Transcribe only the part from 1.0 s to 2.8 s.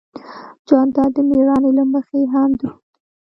د مېړانې له مخې هم دروند دی.